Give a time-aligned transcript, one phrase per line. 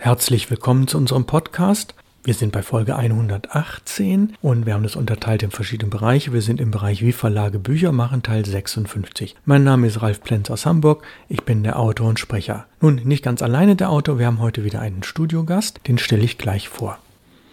[0.00, 1.92] Herzlich willkommen zu unserem Podcast.
[2.22, 6.32] Wir sind bei Folge 118 und wir haben das unterteilt in verschiedene Bereiche.
[6.32, 9.34] Wir sind im Bereich Wie Verlage Bücher machen, Teil 56.
[9.44, 11.02] Mein Name ist Ralf Plenz aus Hamburg.
[11.28, 12.66] Ich bin der Autor und Sprecher.
[12.80, 14.20] Nun, nicht ganz alleine der Autor.
[14.20, 15.80] Wir haben heute wieder einen Studiogast.
[15.88, 16.98] Den stelle ich gleich vor.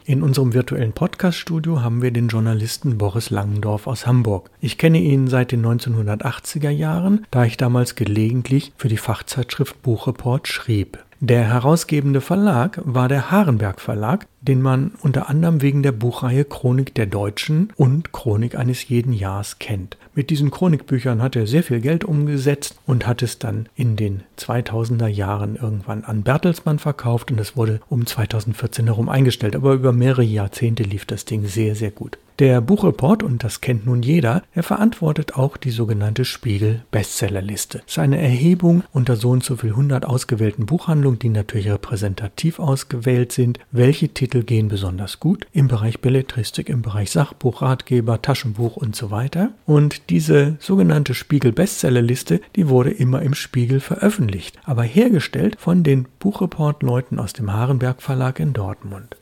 [0.05, 4.51] In unserem virtuellen Podcast-Studio haben wir den Journalisten Boris Langendorf aus Hamburg.
[4.61, 10.47] Ich kenne ihn seit den 1980er Jahren, da ich damals gelegentlich für die Fachzeitschrift Buchreport
[10.47, 10.99] schrieb.
[11.19, 16.93] Der herausgebende Verlag war der Harenberg Verlag, den man unter anderem wegen der Buchreihe Chronik
[16.95, 19.97] der Deutschen und Chronik eines jeden Jahres kennt.
[20.13, 24.23] Mit diesen Chronikbüchern hat er sehr viel Geld umgesetzt und hat es dann in den
[24.37, 29.55] 2000er Jahren irgendwann an Bertelsmann verkauft und es wurde um 2014 herum eingestellt.
[29.55, 32.17] Aber über mehrere Jahrzehnte lief das Ding sehr, sehr gut.
[32.39, 37.81] Der Buchreport, und das kennt nun jeder, er verantwortet auch die sogenannte Spiegel Bestsellerliste.
[37.87, 43.31] Es ist Erhebung unter so und so viel 100 ausgewählten Buchhandlungen, die natürlich repräsentativ ausgewählt
[43.31, 43.59] sind.
[43.71, 49.11] Welche Titel gehen besonders gut im Bereich Belletristik, im Bereich Sachbuch, Ratgeber, Taschenbuch und so
[49.11, 49.51] weiter.
[49.65, 56.07] Und diese sogenannte Spiegel Bestsellerliste, die wurde immer im Spiegel veröffentlicht, aber hergestellt von den
[56.19, 59.15] Buchreport-Leuten aus dem Harenberg Verlag in Dortmund.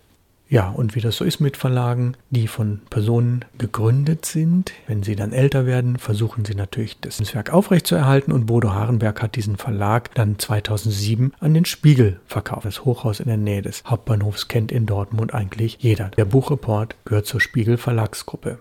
[0.54, 5.16] Ja, und wie das so ist mit Verlagen, die von Personen gegründet sind, wenn sie
[5.16, 10.14] dann älter werden, versuchen sie natürlich das Netzwerk aufrechtzuerhalten und Bodo Harenberg hat diesen Verlag
[10.14, 12.68] dann 2007 an den Spiegel verkauft.
[12.68, 16.10] Das Hochhaus in der Nähe des Hauptbahnhofs kennt in Dortmund eigentlich jeder.
[16.18, 18.60] Der Buchreport gehört zur Spiegel Verlagsgruppe.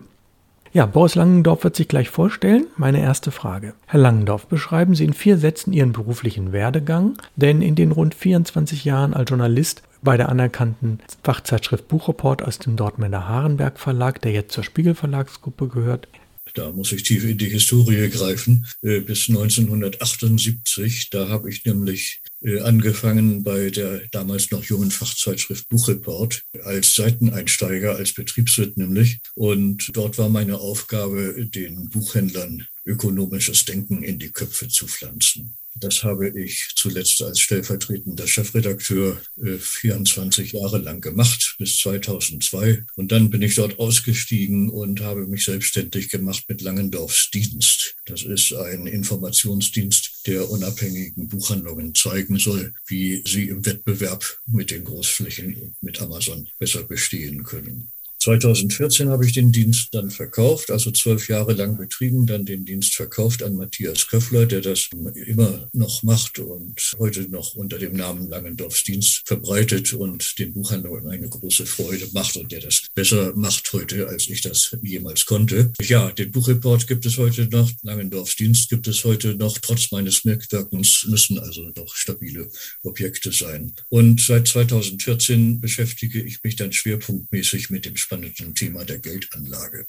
[0.73, 2.69] Ja, Boris Langendorf wird sich gleich vorstellen.
[2.79, 3.75] Meine erste Frage.
[3.85, 8.87] Herr Langendorf, beschreiben Sie in vier Sätzen Ihren beruflichen Werdegang, denn in den rund 24
[8.87, 14.53] Jahren als Journalist bei der anerkannten Fachzeitschrift Buchreport aus dem Dortmunder Harenberg Verlag, der jetzt
[14.53, 16.09] zur Spiegel Verlagsgruppe gehört.
[16.55, 18.67] Da muss ich tief in die Historie greifen.
[18.83, 25.69] Äh, bis 1978, da habe ich nämlich äh, angefangen bei der damals noch jungen Fachzeitschrift
[25.69, 29.21] Buchreport als Seiteneinsteiger, als Betriebswirt nämlich.
[29.35, 35.57] Und dort war meine Aufgabe, den Buchhändlern ökonomisches Denken in die Köpfe zu pflanzen.
[35.75, 42.85] Das habe ich zuletzt als stellvertretender Chefredakteur 24 äh, Jahre lang gemacht, bis 2002.
[42.97, 47.97] Und dann bin ich dort ausgestiegen und habe mich selbstständig gemacht mit Langendorfs Dienst.
[48.05, 54.85] Das ist ein Informationsdienst, der unabhängigen Buchhandlungen zeigen soll, wie sie im Wettbewerb mit den
[54.85, 57.92] Großflächen, mit Amazon besser bestehen können.
[58.23, 62.95] 2014 habe ich den Dienst dann verkauft, also zwölf Jahre lang betrieben, dann den Dienst
[62.95, 64.91] verkauft an Matthias Köffler, der das
[65.27, 71.09] immer noch macht und heute noch unter dem Namen Langendorfs Dienst verbreitet und den Buchhandlern
[71.09, 75.73] eine große Freude macht und der das besser macht heute, als ich das jemals konnte.
[75.81, 80.25] Ja, den Buchreport gibt es heute noch, Langendorfs Dienst gibt es heute noch, trotz meines
[80.25, 82.49] Mitwirkens müssen also doch stabile
[82.83, 83.73] Objekte sein.
[83.89, 89.87] Und seit 2014 beschäftige ich mich dann schwerpunktmäßig mit dem spannenden Thema der Geldanlage.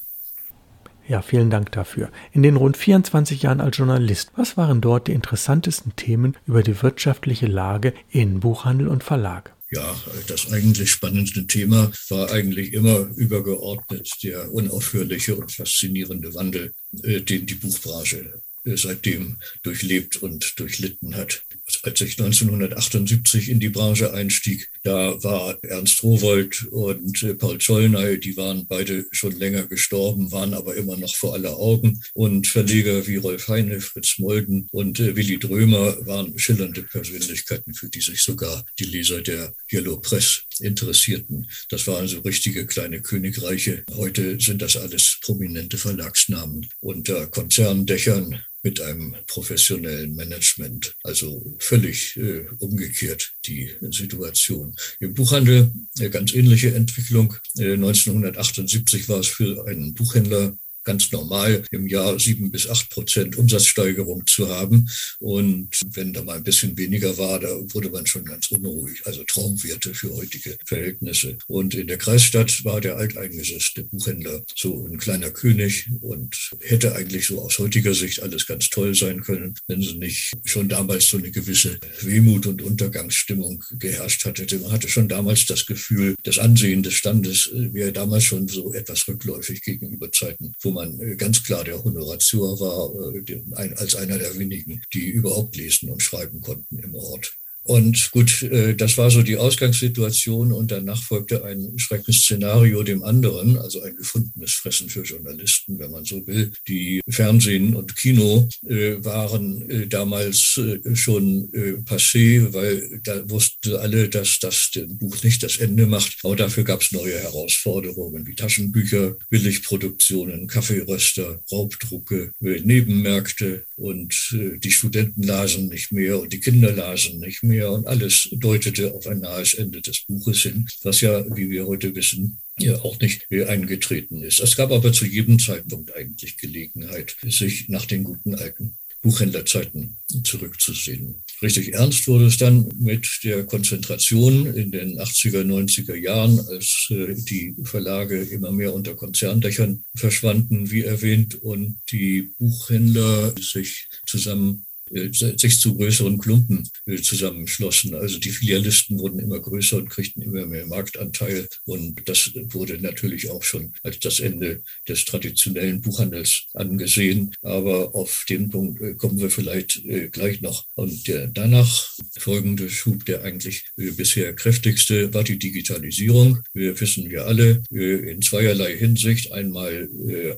[1.07, 2.09] Ja, vielen Dank dafür.
[2.31, 6.81] In den rund 24 Jahren als Journalist, was waren dort die interessantesten Themen über die
[6.81, 9.53] wirtschaftliche Lage in Buchhandel und Verlag?
[9.71, 9.95] Ja,
[10.27, 17.45] das eigentlich spannendste Thema war eigentlich immer übergeordnet der unaufhörliche und faszinierende Wandel, äh, den
[17.47, 21.41] die Buchbranche äh, seitdem durchlebt und durchlitten hat
[21.83, 28.19] als ich 1978 in die Branche einstieg, da war Ernst Rowold und äh, Paul Zollnay,
[28.19, 32.01] die waren beide schon länger gestorben, waren aber immer noch vor aller Augen.
[32.13, 37.89] Und Verleger wie Rolf Heine, Fritz Molden und äh, Willi Drömer waren schillernde Persönlichkeiten, für
[37.89, 41.47] die sich sogar die Leser der Yellow Press interessierten.
[41.69, 43.83] Das waren so richtige kleine Königreiche.
[43.95, 50.95] Heute sind das alles prominente Verlagsnamen unter Konzerndächern mit einem professionellen Management.
[51.03, 54.75] Also völlig äh, umgekehrt die Situation.
[54.99, 57.35] Im Buchhandel eine ganz ähnliche Entwicklung.
[57.57, 63.37] Äh, 1978 war es für einen Buchhändler ganz normal im Jahr sieben bis acht Prozent
[63.37, 64.89] Umsatzsteigerung zu haben.
[65.19, 69.01] Und wenn da mal ein bisschen weniger war, da wurde man schon ganz unruhig.
[69.05, 71.37] Also Traumwerte für heutige Verhältnisse.
[71.47, 77.27] Und in der Kreisstadt war der alteingesesste Buchhändler so ein kleiner König und hätte eigentlich
[77.27, 81.17] so aus heutiger Sicht alles ganz toll sein können, wenn sie nicht schon damals so
[81.17, 84.45] eine gewisse Wehmut und Untergangsstimmung geherrscht hatte.
[84.59, 89.07] Man hatte schon damals das Gefühl, das Ansehen des Standes wäre damals schon so etwas
[89.07, 94.37] rückläufig gegenüber Zeiten, wo man äh, ganz klar der Honorateur war, äh, als einer der
[94.37, 97.33] wenigen, die überhaupt lesen und schreiben konnten im Ort.
[97.63, 103.57] Und gut, äh, das war so die Ausgangssituation und danach folgte ein Schreckensszenario dem anderen,
[103.57, 106.51] also ein gefundenes Fressen für Journalisten, wenn man so will.
[106.67, 110.59] Die Fernsehen und Kino äh, waren äh, damals
[110.93, 111.49] schon
[111.85, 116.17] passé, weil da wussten alle, dass das Buch nicht das Ende macht.
[116.23, 125.23] Aber dafür gab es neue Herausforderungen wie Taschenbücher, Billigproduktionen, Kaffeeröster, Raubdrucke, Nebenmärkte und die Studenten
[125.23, 129.19] lasen nicht mehr und die Kinder lasen nicht mehr mehr und alles deutete auf ein
[129.19, 134.21] nahes Ende des Buches hin, was ja, wie wir heute wissen, ja auch nicht eingetreten
[134.21, 134.39] ist.
[134.39, 141.23] Es gab aber zu jedem Zeitpunkt eigentlich Gelegenheit, sich nach den guten alten Buchhändlerzeiten zurückzusehen.
[141.41, 147.13] Richtig ernst wurde es dann mit der Konzentration in den 80er, 90er Jahren, als äh,
[147.13, 155.59] die Verlage immer mehr unter Konzerndächern verschwanden, wie erwähnt, und die Buchhändler sich zusammen sich
[155.59, 157.95] zu größeren Klumpen äh, zusammenschlossen.
[157.95, 161.47] Also die Filialisten wurden immer größer und kriegten immer mehr Marktanteil.
[161.65, 167.33] Und das wurde natürlich auch schon als das Ende des traditionellen Buchhandels angesehen.
[167.41, 169.81] Aber auf den Punkt äh, kommen wir vielleicht
[170.11, 170.65] gleich noch.
[170.75, 176.39] Und der danach folgende Schub, der eigentlich bisher kräftigste, war die Digitalisierung.
[176.53, 179.31] Wir wissen wir alle in zweierlei Hinsicht.
[179.31, 179.89] Einmal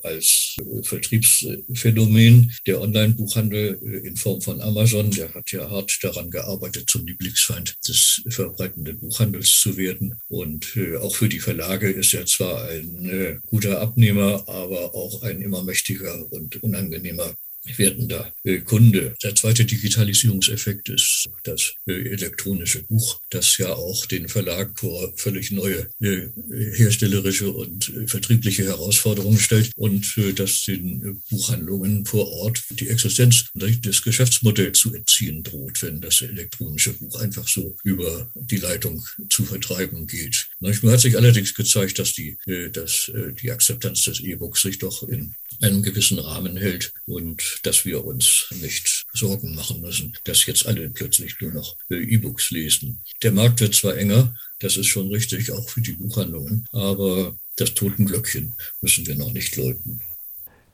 [0.02, 7.04] als Vertriebsphänomen der Online-Buchhandel in Form von Amazon, der hat ja hart daran gearbeitet, zum
[7.04, 10.20] Lieblingsfeind des verbreitenden Buchhandels zu werden.
[10.28, 15.22] Und äh, auch für die Verlage ist er zwar ein äh, guter Abnehmer, aber auch
[15.22, 17.34] ein immer mächtiger und unangenehmer
[17.76, 19.14] werdender äh, Kunde.
[19.22, 25.50] Der zweite Digitalisierungseffekt ist das äh, elektronische Buch, das ja auch den Verlag vor völlig
[25.50, 26.28] neue äh,
[26.74, 34.78] herstellerische und vertriebliche Herausforderungen stellt und das den Buchhandlungen vor Ort die Existenz des Geschäftsmodells
[34.78, 40.48] zu entziehen droht, wenn das elektronische Buch einfach so über die Leitung zu vertreiben geht.
[40.60, 42.38] Manchmal hat sich allerdings gezeigt, dass die,
[42.72, 43.10] dass
[43.40, 48.48] die Akzeptanz des E-Books sich doch in einem gewissen Rahmen hält und dass wir uns
[48.60, 53.02] nicht Sorgen machen müssen, dass jetzt alle plötzlich nur noch äh, E-Books lesen.
[53.22, 57.74] Der Markt wird zwar enger, das ist schon richtig, auch für die Buchhandlungen, aber das
[57.74, 60.02] Totenglöckchen müssen wir noch nicht läuten.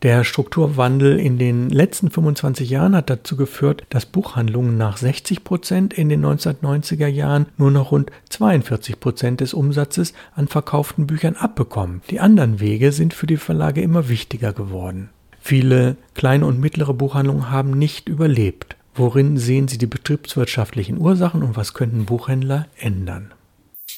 [0.03, 5.95] Der Strukturwandel in den letzten 25 Jahren hat dazu geführt, dass Buchhandlungen nach 60 Prozent
[5.95, 12.03] in den 1990er Jahren nur noch rund 42 Prozent des Umsatzes an verkauften Büchern abbekommen.
[12.11, 15.11] Die anderen Wege sind für die Verlage immer wichtiger geworden.
[15.39, 18.75] Viele kleine und mittlere Buchhandlungen haben nicht überlebt.
[18.97, 23.33] Worin sehen Sie die betriebswirtschaftlichen Ursachen und was könnten Buchhändler ändern?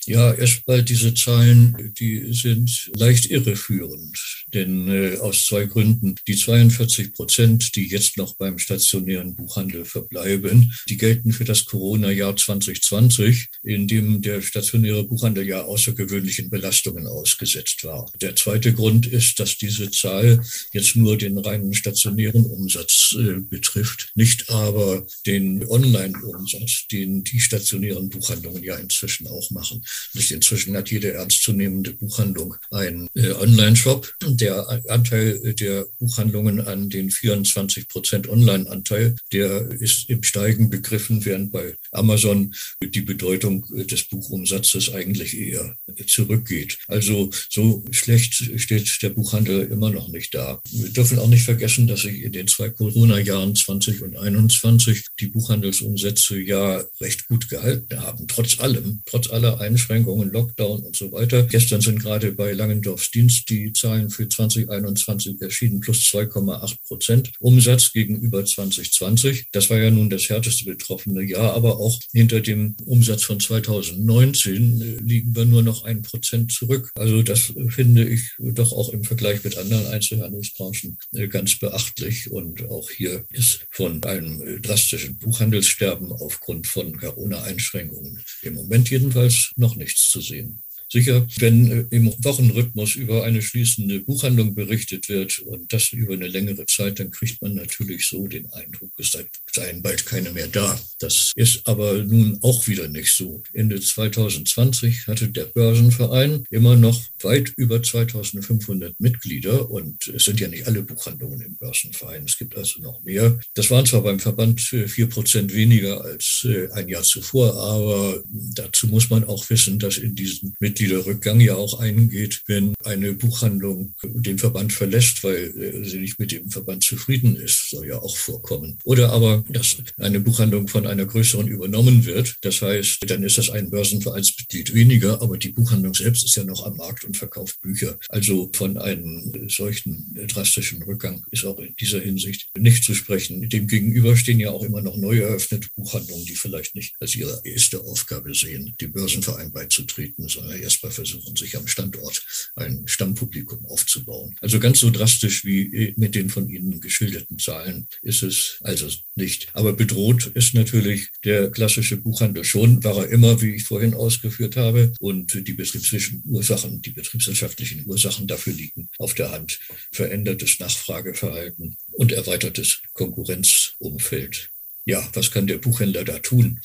[0.07, 4.45] Ja, erstmal diese Zahlen, die sind leicht irreführend.
[4.53, 6.15] Denn äh, aus zwei Gründen.
[6.27, 12.37] Die 42 Prozent, die jetzt noch beim stationären Buchhandel verbleiben, die gelten für das Corona-Jahr
[12.37, 18.11] 2020, in dem der stationäre Buchhandel ja außergewöhnlichen Belastungen ausgesetzt war.
[18.21, 20.43] Der zweite Grund ist, dass diese Zahl
[20.73, 28.09] jetzt nur den reinen stationären Umsatz äh, betrifft, nicht aber den Online-Umsatz, den die stationären
[28.09, 29.85] Buchhandlungen ja inzwischen auch machen.
[30.15, 37.11] Nicht inzwischen hat jede ernstzunehmende Buchhandlung einen äh, Online-Shop, der Anteil der Buchhandlungen an den
[37.11, 44.93] 24 Prozent Online-Anteil, der ist im Steigen begriffen, während bei Amazon die Bedeutung des Buchumsatzes
[44.93, 45.77] eigentlich eher
[46.07, 46.79] zurückgeht.
[46.89, 50.61] Also so schlecht steht der Buchhandel immer noch nicht da.
[50.71, 55.29] Wir dürfen auch nicht vergessen, dass sich in den zwei Corona-Jahren 20 und 21 die
[55.29, 61.45] Buchhandelsumsätze ja recht gut gehalten haben, trotz allem, trotz aller Einschränkungen, Lockdown und so weiter.
[61.45, 67.93] Gestern sind gerade bei Langendorfs Dienst die Zahlen für 2021 erschienen, plus 2,8 Prozent Umsatz
[67.93, 69.49] gegenüber 2020.
[69.53, 74.81] Das war ja nun das härteste betroffene Jahr, aber auch hinter dem Umsatz von 2019
[74.81, 76.91] äh, liegen wir nur noch ein Prozent zurück.
[76.95, 82.31] Also das finde ich doch auch im Vergleich mit anderen Einzelhandelsbranchen äh, ganz beachtlich.
[82.31, 89.53] Und auch hier ist von einem äh, drastischen Buchhandelssterben aufgrund von Corona-Einschränkungen im Moment jedenfalls
[89.57, 90.63] noch nichts zu sehen.
[90.95, 96.29] Sicher, wenn äh, im Wochenrhythmus über eine schließende Buchhandlung berichtet wird und das über eine
[96.29, 99.11] längere Zeit, dann kriegt man natürlich so den Eindruck, es
[99.53, 100.81] seien bald keine mehr da.
[101.01, 103.43] Das ist aber nun auch wieder nicht so.
[103.53, 110.47] Ende 2020 hatte der Börsenverein immer noch weit über 2500 Mitglieder und es sind ja
[110.47, 112.25] nicht alle Buchhandlungen im Börsenverein.
[112.25, 113.41] Es gibt also noch mehr.
[113.55, 118.87] Das waren zwar beim Verband vier Prozent weniger als äh, ein Jahr zuvor, aber dazu
[118.87, 123.95] muss man auch wissen, dass in diesen Mitgliedern Mitgliederrückgang ja auch eingeht, wenn eine Buchhandlung
[124.03, 128.79] den Verband verlässt, weil sie nicht mit dem Verband zufrieden ist, soll ja auch vorkommen.
[128.85, 132.37] Oder aber, dass eine Buchhandlung von einer größeren übernommen wird.
[132.43, 136.65] Das heißt, dann ist das ein Börsenvereinsmitglied weniger, aber die Buchhandlung selbst ist ja noch
[136.67, 137.99] am Markt und verkauft Bücher.
[138.09, 143.49] Also von einem solchen drastischen Rückgang ist auch in dieser Hinsicht nicht zu sprechen.
[143.49, 147.81] Demgegenüber stehen ja auch immer noch neu eröffnete Buchhandlungen, die vielleicht nicht als ihre erste
[147.81, 152.25] Aufgabe sehen, dem Börsenverein beizutreten, sondern erstmal versuchen, sich am Standort
[152.57, 154.35] ein Stammpublikum aufzubauen.
[154.41, 159.49] Also ganz so drastisch wie mit den von Ihnen geschilderten Zahlen ist es also nicht.
[159.53, 164.57] Aber bedroht ist natürlich der klassische Buchhandel schon, war er immer, wie ich vorhin ausgeführt
[164.57, 164.93] habe.
[164.99, 169.61] Und die betriebswirtschaftlichen Ursachen, die betriebswirtschaftlichen Ursachen dafür liegen auf der Hand.
[169.93, 174.51] Verändertes Nachfrageverhalten und erweitertes Konkurrenzumfeld.
[174.87, 176.61] Ja, was kann der Buchhändler da tun?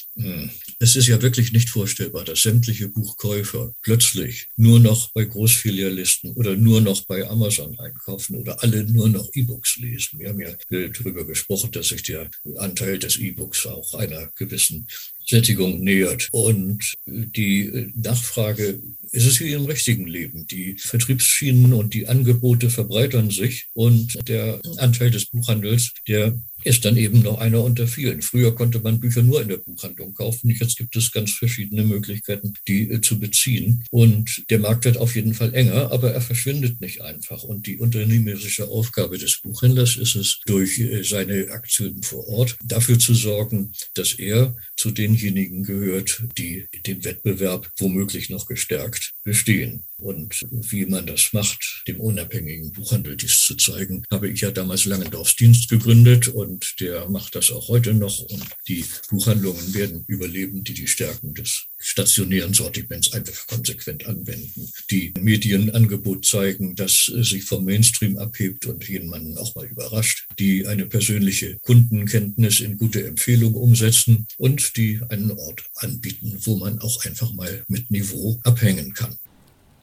[0.81, 6.55] Es ist ja wirklich nicht vorstellbar, dass sämtliche Buchkäufer plötzlich nur noch bei Großfilialisten oder
[6.55, 10.19] nur noch bei Amazon einkaufen oder alle nur noch E-Books lesen.
[10.19, 14.87] Wir haben ja darüber gesprochen, dass sich der Anteil des E-Books auch einer gewissen
[15.27, 16.29] Sättigung nähert.
[16.31, 18.81] Und die Nachfrage
[19.11, 20.47] ist es wie im richtigen Leben.
[20.47, 26.97] Die Vertriebsschienen und die Angebote verbreitern sich und der Anteil des Buchhandels, der ist dann
[26.97, 28.21] eben noch einer unter vielen.
[28.21, 30.49] Früher konnte man Bücher nur in der Buchhandlung kaufen.
[30.49, 33.83] Jetzt gibt es ganz verschiedene Möglichkeiten, die äh, zu beziehen.
[33.91, 37.43] Und der Markt wird auf jeden Fall enger, aber er verschwindet nicht einfach.
[37.43, 42.99] Und die unternehmerische Aufgabe des Buchhändlers ist es, durch äh, seine Aktionen vor Ort dafür
[42.99, 49.83] zu sorgen, dass er zu denjenigen gehört, die den Wettbewerb womöglich noch gestärkt bestehen.
[49.99, 54.85] Und wie man das macht, dem unabhängigen Buchhandel dies zu zeigen, habe ich ja damals
[54.85, 58.17] Langendorfs Dienst gegründet und der macht das auch heute noch.
[58.19, 64.71] Und die Buchhandlungen werden überleben, die die Stärken des stationären Sortiments einfach konsequent anwenden.
[64.89, 70.85] Die Medienangebot zeigen, dass sich vom Mainstream abhebt und jemanden auch mal überrascht, die eine
[70.85, 77.33] persönliche Kundenkenntnis in gute Empfehlung umsetzen und die einen Ort anbieten, wo man auch einfach
[77.33, 79.17] mal mit Niveau abhängen kann.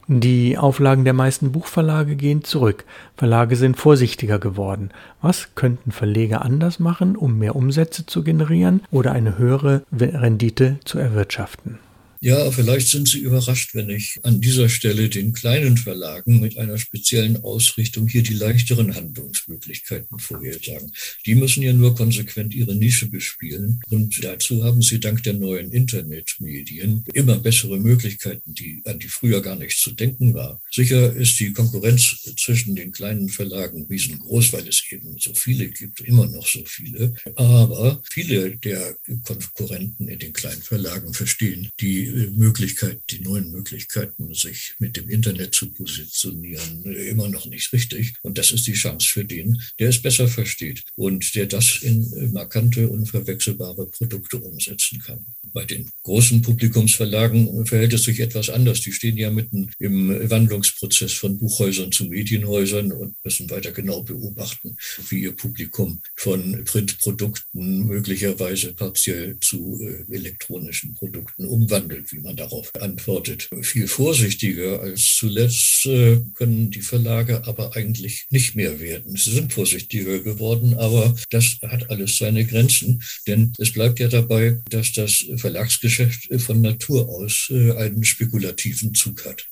[0.09, 2.85] Die Auflagen der meisten Buchverlage gehen zurück.
[3.17, 4.91] Verlage sind vorsichtiger geworden.
[5.21, 10.97] Was könnten Verleger anders machen, um mehr Umsätze zu generieren oder eine höhere Rendite zu
[10.97, 11.79] erwirtschaften?
[12.21, 16.77] Ja, vielleicht sind Sie überrascht, wenn ich an dieser Stelle den kleinen Verlagen mit einer
[16.77, 20.91] speziellen Ausrichtung hier die leichteren Handlungsmöglichkeiten vorhersagen.
[21.25, 23.79] Die müssen ja nur konsequent ihre Nische bespielen.
[23.89, 29.41] Und dazu haben sie dank der neuen Internetmedien immer bessere Möglichkeiten, die, an die früher
[29.41, 30.61] gar nicht zu denken war.
[30.71, 36.01] Sicher ist die Konkurrenz zwischen den kleinen Verlagen riesengroß, weil es eben so viele gibt,
[36.01, 37.13] immer noch so viele.
[37.35, 44.75] Aber viele der Konkurrenten in den kleinen Verlagen verstehen die Möglichkeit, die neuen Möglichkeiten, sich
[44.79, 48.15] mit dem Internet zu positionieren, immer noch nicht richtig.
[48.21, 52.31] Und das ist die Chance für den, der es besser versteht und der das in
[52.31, 55.25] markante, unverwechselbare Produkte umsetzen kann.
[55.53, 58.81] Bei den großen Publikumsverlagen verhält es sich etwas anders.
[58.81, 64.77] Die stehen ja mitten im Wandlungsprozess von Buchhäusern zu Medienhäusern und müssen weiter genau beobachten,
[65.09, 72.71] wie ihr Publikum von Printprodukten möglicherweise partiell zu äh, elektronischen Produkten umwandelt, wie man darauf
[72.79, 73.49] antwortet.
[73.61, 79.15] Viel vorsichtiger als zuletzt äh, können die Verlage aber eigentlich nicht mehr werden.
[79.15, 84.59] Sie sind vorsichtiger geworden, aber das hat alles seine Grenzen, denn es bleibt ja dabei,
[84.69, 89.45] dass das Verlagsgeschäft von Natur aus äh, einen spekulativen Zug hat.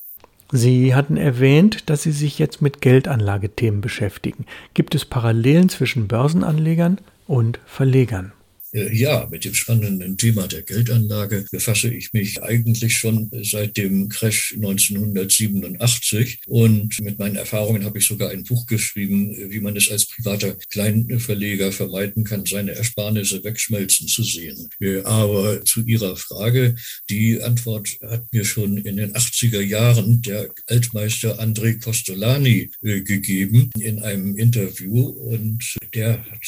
[0.52, 4.46] Sie hatten erwähnt, dass Sie sich jetzt mit Geldanlagethemen beschäftigen.
[4.74, 8.32] Gibt es Parallelen zwischen Börsenanlegern und Verlegern?
[8.76, 14.10] Äh, ja, mit dem spannenden Thema der Geldanlage befasse ich mich eigentlich schon seit dem
[14.10, 19.90] Crash 1987 und mit meinen Erfahrungen habe ich sogar ein Buch geschrieben, wie man es
[19.90, 24.70] als privater Kleinverleger vermeiden kann, seine Ersparnisse wegschmelzen zu sehen.
[24.82, 26.76] Äh, aber zu Ihrer Frage,
[27.10, 33.70] die Antwort hat mir schon in den 80er Jahren der Altmeister André Costolani äh, gegeben
[33.80, 35.64] in einem Interview und
[35.94, 36.42] der hat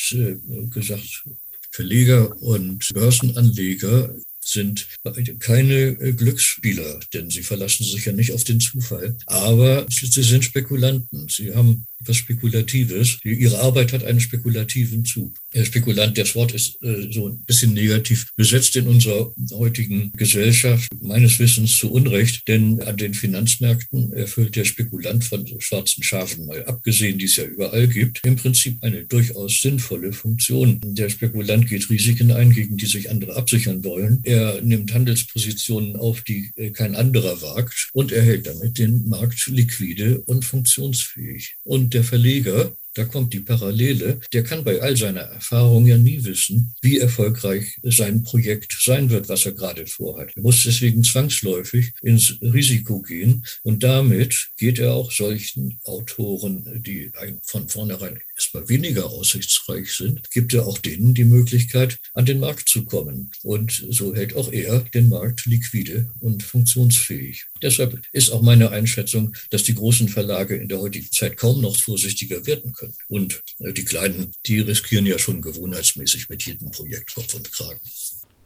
[0.72, 1.24] gesagt,
[1.78, 4.88] Verleger und Börsenanleger sind
[5.38, 9.16] keine äh, Glücksspieler, denn sie verlassen sich ja nicht auf den Zufall.
[9.28, 11.28] Aber sie sind Spekulanten.
[11.30, 13.20] Sie haben was Spekulatives.
[13.24, 15.34] Ihre Arbeit hat einen spekulativen Zug.
[15.54, 20.88] Der Spekulant, das Wort ist äh, so ein bisschen negativ besetzt in unserer heutigen Gesellschaft,
[21.02, 26.64] meines Wissens zu Unrecht, denn an den Finanzmärkten erfüllt der Spekulant von schwarzen Schafen mal
[26.66, 30.80] abgesehen, die es ja überall gibt, im Prinzip eine durchaus sinnvolle Funktion.
[30.84, 34.20] Der Spekulant geht Risiken ein, gegen die sich andere absichern wollen.
[34.24, 40.22] Er nimmt Handelspositionen auf, die äh, kein anderer wagt und erhält damit den Markt liquide
[40.22, 41.56] und funktionsfähig.
[41.64, 46.24] Und der Verleger, da kommt die Parallele, der kann bei all seiner Erfahrung ja nie
[46.24, 50.32] wissen, wie erfolgreich sein Projekt sein wird, was er gerade vorhat.
[50.36, 57.12] Er muss deswegen zwangsläufig ins Risiko gehen und damit geht er auch solchen Autoren, die
[57.44, 62.70] von vornherein erstmal weniger aussichtsreich sind, gibt er auch denen die Möglichkeit, an den Markt
[62.70, 63.32] zu kommen.
[63.44, 67.46] Und so hält auch er den Markt liquide und funktionsfähig.
[67.62, 71.76] Deshalb ist auch meine Einschätzung, dass die großen Verlage in der heutigen Zeit kaum noch
[71.76, 72.94] vorsichtiger werden können.
[73.08, 77.80] Und äh, die kleinen, die riskieren ja schon gewohnheitsmäßig mit jedem Projekt Kopf und Kragen.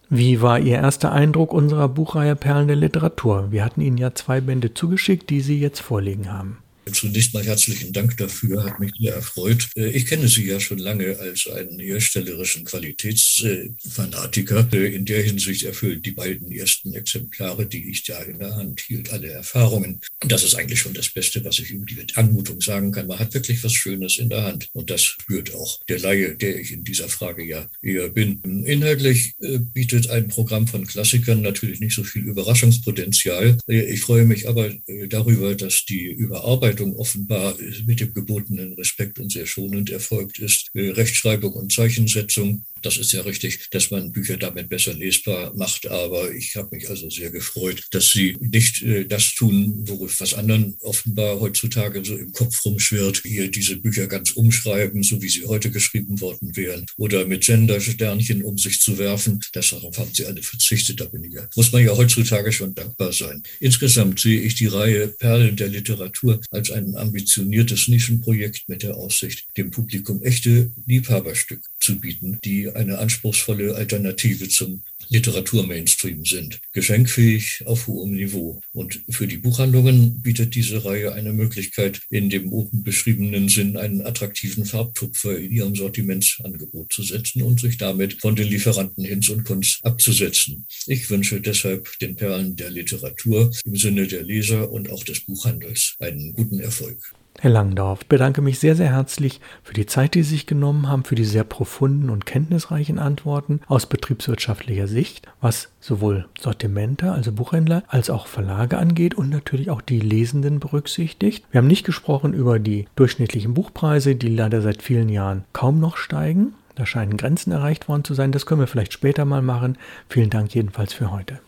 [0.10, 3.52] Wie war Ihr erster Eindruck unserer Buchreihe Perlen der Literatur?
[3.52, 6.58] Wir hatten Ihnen ja zwei Bände zugeschickt, die Sie jetzt vorliegen haben.
[6.94, 9.70] Zunächst mal herzlichen Dank dafür, hat mich sehr erfreut.
[9.76, 14.68] Äh, ich kenne Sie ja schon lange als einen herstellerischen Qualitätsfanatiker.
[14.74, 18.82] Äh, in der Hinsicht erfüllen die beiden ersten Exemplare, die ich da in der Hand
[18.82, 20.02] hielt, alle Erfahrungen.
[20.20, 23.08] Das ist eigentlich schon das Beste, was ich über die Anmutung sagen kann.
[23.08, 24.70] Man hat wirklich was Schönes in der Hand.
[24.74, 28.42] Und das spürt auch der Laie, der ich in dieser Frage ja eher bin.
[28.66, 33.58] Inhaltlich äh, bietet ein Programm von Klassikern natürlich nicht so viel Überraschungspotenzial.
[33.68, 34.72] Ich freue mich aber
[35.08, 40.70] darüber, dass die Überarbeitung Bearbeitung offenbar mit dem gebotenen Respekt und sehr schonend erfolgt ist.
[40.74, 45.88] Äh, Rechtschreibung und Zeichensetzung das ist ja richtig, dass man Bücher damit besser lesbar macht.
[45.88, 49.86] Aber ich habe mich also sehr gefreut, dass Sie nicht äh, das tun,
[50.20, 55.30] was anderen offenbar heutzutage so im Kopf rumschwirrt, hier diese Bücher ganz umschreiben, so wie
[55.30, 59.40] sie heute geschrieben worden wären, oder mit Gender-Sternchen um sich zu werfen.
[59.54, 61.00] Darauf haben Sie alle verzichtet.
[61.00, 63.44] Da bin ich ja, muss man ja heutzutage schon dankbar sein.
[63.60, 69.48] Insgesamt sehe ich die Reihe Perlen der Literatur als ein ambitioniertes Nischenprojekt mit der Aussicht,
[69.58, 76.62] dem Publikum echte Liebhaberstück zu bieten, die eine anspruchsvolle Alternative zum Literaturmainstream sind.
[76.72, 78.62] Geschenkfähig auf hohem Niveau.
[78.72, 84.02] Und für die Buchhandlungen bietet diese Reihe eine Möglichkeit, in dem oben beschriebenen Sinn einen
[84.02, 89.44] attraktiven Farbtupfer in ihrem Sortimentsangebot zu setzen und sich damit von den Lieferanten Hinz und
[89.44, 90.66] Kunst abzusetzen.
[90.88, 95.96] Ich wünsche deshalb den Perlen der Literatur im Sinne der Leser und auch des Buchhandels
[96.00, 97.14] einen guten Erfolg.
[97.40, 100.88] Herr Langdorf, ich bedanke mich sehr, sehr herzlich für die Zeit, die Sie sich genommen
[100.88, 107.32] haben, für die sehr profunden und kenntnisreichen Antworten aus betriebswirtschaftlicher Sicht, was sowohl Sortimente, also
[107.32, 111.44] Buchhändler, als auch Verlage angeht und natürlich auch die Lesenden berücksichtigt.
[111.50, 115.98] Wir haben nicht gesprochen über die durchschnittlichen Buchpreise, die leider seit vielen Jahren kaum noch
[115.98, 116.54] steigen.
[116.76, 118.32] Da scheinen Grenzen erreicht worden zu sein.
[118.32, 119.78] Das können wir vielleicht später mal machen.
[120.10, 121.40] Vielen Dank jedenfalls für heute.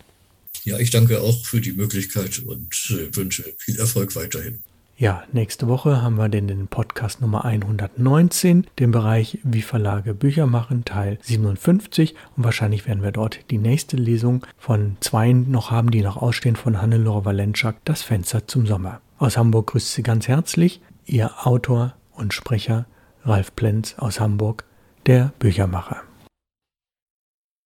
[0.64, 4.64] Ja, ich danke auch für die Möglichkeit und äh, wünsche viel Erfolg weiterhin.
[4.96, 10.46] Ja, nächste Woche haben wir den, den Podcast Nummer 119, den Bereich Wie Verlage Bücher
[10.46, 12.14] machen, Teil 57.
[12.38, 16.56] Und wahrscheinlich werden wir dort die nächste Lesung von zwei noch haben, die noch ausstehen,
[16.56, 19.02] von Hannelore Valenschak, Das Fenster zum Sommer.
[19.18, 22.86] Aus Hamburg grüßt Sie ganz herzlich Ihr Autor und Sprecher
[23.26, 24.64] Ralf Plenz aus Hamburg,
[25.08, 26.04] der Büchermacher.